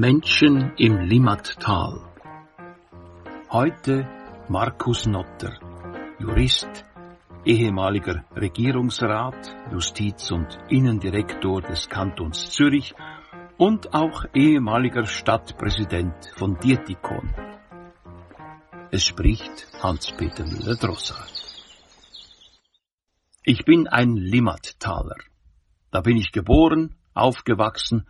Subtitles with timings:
[0.00, 2.00] Menschen im Limmattal.
[3.50, 4.08] Heute
[4.48, 5.52] Markus Notter,
[6.18, 6.86] Jurist,
[7.44, 12.94] ehemaliger Regierungsrat, Justiz- und Innendirektor des Kantons Zürich
[13.58, 17.34] und auch ehemaliger Stadtpräsident von Dietikon.
[18.90, 21.22] Es spricht Hans-Peter Müller-Drosser.
[23.44, 25.18] Ich bin ein Limmattaler.
[25.90, 28.06] Da bin ich geboren, aufgewachsen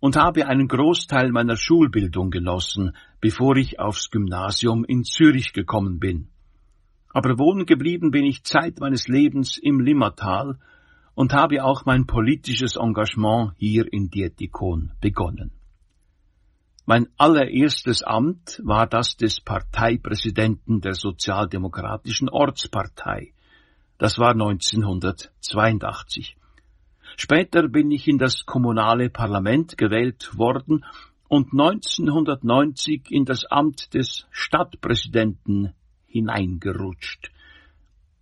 [0.00, 6.28] und habe einen Großteil meiner Schulbildung genossen, bevor ich aufs Gymnasium in Zürich gekommen bin.
[7.10, 10.58] Aber wohnen geblieben bin ich Zeit meines Lebens im Limmatal
[11.14, 15.50] und habe auch mein politisches Engagement hier in Dietikon begonnen.
[16.86, 23.32] Mein allererstes Amt war das des Parteipräsidenten der Sozialdemokratischen Ortspartei.
[23.98, 26.36] Das war 1982.
[27.16, 30.84] Später bin ich in das kommunale Parlament gewählt worden
[31.28, 35.74] und 1990 in das Amt des Stadtpräsidenten
[36.06, 37.30] hineingerutscht.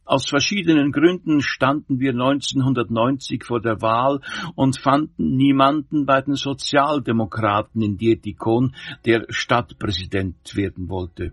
[0.05, 4.21] Aus verschiedenen Gründen standen wir 1990 vor der Wahl
[4.55, 11.33] und fanden niemanden bei den Sozialdemokraten in Dietikon, der Stadtpräsident werden wollte.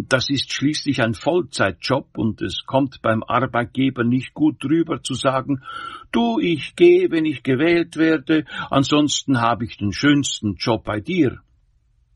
[0.00, 5.64] Das ist schließlich ein Vollzeitjob und es kommt beim Arbeitgeber nicht gut drüber zu sagen,
[6.12, 11.40] du, ich gehe, wenn ich gewählt werde, ansonsten habe ich den schönsten Job bei dir.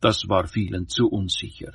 [0.01, 1.73] Das war vielen zu unsicher.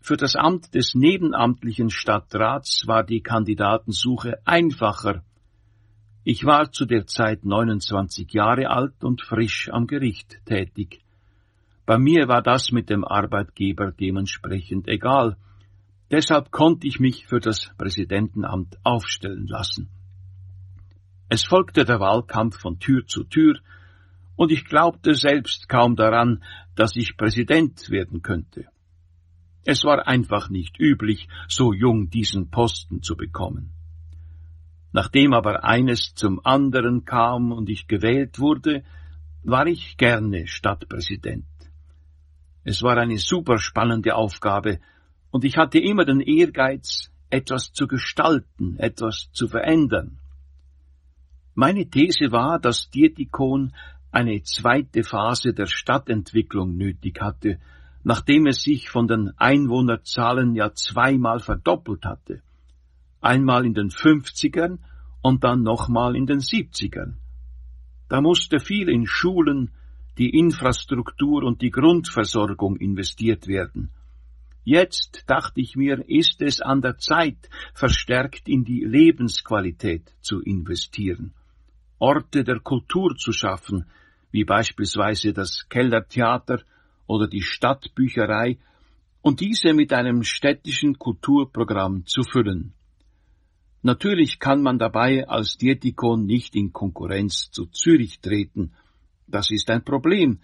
[0.00, 5.22] Für das Amt des nebenamtlichen Stadtrats war die Kandidatensuche einfacher.
[6.24, 11.03] Ich war zu der Zeit 29 Jahre alt und frisch am Gericht tätig.
[11.86, 15.36] Bei mir war das mit dem Arbeitgeber dementsprechend egal.
[16.10, 19.90] Deshalb konnte ich mich für das Präsidentenamt aufstellen lassen.
[21.28, 23.58] Es folgte der Wahlkampf von Tür zu Tür,
[24.36, 26.42] und ich glaubte selbst kaum daran,
[26.74, 28.66] dass ich Präsident werden könnte.
[29.64, 33.70] Es war einfach nicht üblich, so jung diesen Posten zu bekommen.
[34.92, 38.84] Nachdem aber eines zum anderen kam und ich gewählt wurde,
[39.42, 41.46] war ich gerne Stadtpräsident.
[42.64, 44.80] Es war eine super spannende Aufgabe,
[45.30, 50.18] und ich hatte immer den Ehrgeiz, etwas zu gestalten, etwas zu verändern.
[51.54, 53.72] Meine These war, dass Dietikon
[54.12, 57.58] eine zweite Phase der Stadtentwicklung nötig hatte,
[58.04, 62.42] nachdem es sich von den Einwohnerzahlen ja zweimal verdoppelt hatte.
[63.20, 64.78] Einmal in den 50ern
[65.22, 67.14] und dann nochmal in den 70ern.
[68.08, 69.70] Da musste viel in Schulen,
[70.18, 73.90] die Infrastruktur und die Grundversorgung investiert werden.
[74.64, 81.34] Jetzt, dachte ich mir, ist es an der Zeit, verstärkt in die Lebensqualität zu investieren,
[81.98, 83.86] Orte der Kultur zu schaffen,
[84.30, 86.62] wie beispielsweise das Kellertheater
[87.06, 88.58] oder die Stadtbücherei,
[89.20, 92.74] und diese mit einem städtischen Kulturprogramm zu füllen.
[93.82, 98.72] Natürlich kann man dabei als Dietikon nicht in Konkurrenz zu Zürich treten,
[99.26, 100.40] das ist ein Problem,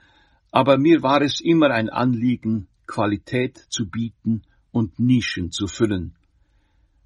[0.50, 4.42] aber mir war es immer ein Anliegen, Qualität zu bieten
[4.72, 6.14] und Nischen zu füllen.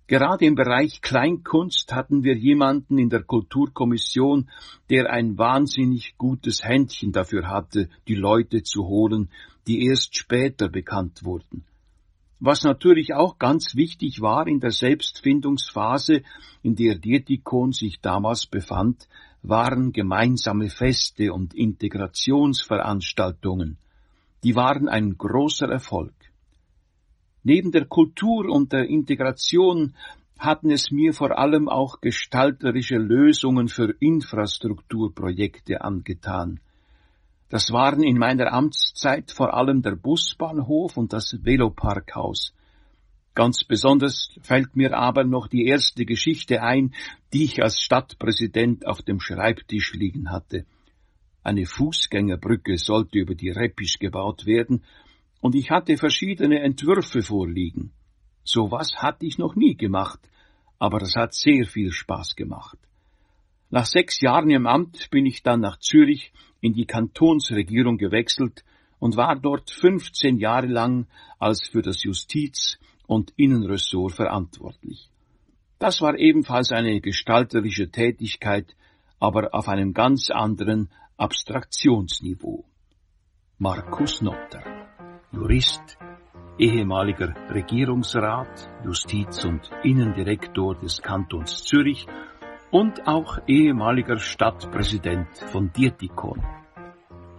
[0.07, 4.51] Gerade im Bereich Kleinkunst hatten wir jemanden in der Kulturkommission,
[4.91, 9.31] der ein wahnsinnig gutes Händchen dafür hatte, die Leute zu holen,
[9.67, 11.65] die erst später bekannt wurden.
[12.39, 16.23] Was natürlich auch ganz wichtig war in der Selbstfindungsphase,
[16.63, 19.09] in der Dietikon sich damals befand,
[19.45, 23.77] waren gemeinsame Feste und Integrationsveranstaltungen.
[24.43, 26.15] Die waren ein großer Erfolg.
[27.43, 29.95] Neben der Kultur und der Integration
[30.39, 36.61] hatten es mir vor allem auch gestalterische Lösungen für Infrastrukturprojekte angetan.
[37.51, 42.55] Das waren in meiner Amtszeit vor allem der Busbahnhof und das Veloparkhaus.
[43.35, 46.95] Ganz besonders fällt mir aber noch die erste Geschichte ein,
[47.33, 50.67] die ich als Stadtpräsident auf dem Schreibtisch liegen hatte.
[51.43, 54.85] Eine Fußgängerbrücke sollte über die Reppisch gebaut werden,
[55.41, 57.93] und ich hatte verschiedene Entwürfe vorliegen.
[58.45, 60.21] So was hatte ich noch nie gemacht,
[60.79, 62.79] aber es hat sehr viel Spaß gemacht.
[63.69, 68.65] Nach sechs Jahren im Amt bin ich dann nach Zürich in die Kantonsregierung gewechselt
[69.01, 71.09] und war dort 15 Jahre lang
[71.39, 75.11] als für das Justiz- und Innenressort verantwortlich.
[75.79, 78.75] Das war ebenfalls eine gestalterische Tätigkeit,
[79.19, 82.65] aber auf einem ganz anderen Abstraktionsniveau.
[83.59, 84.65] Markus Notter,
[85.33, 85.99] Jurist,
[86.59, 92.07] ehemaliger Regierungsrat, Justiz- und Innendirektor des Kantons Zürich
[92.71, 96.43] und auch ehemaliger Stadtpräsident von Dietikon.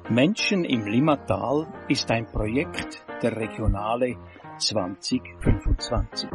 [0.10, 4.18] Menschen im Limmatal ist ein Projekt der Regionale
[4.60, 6.30] 2025.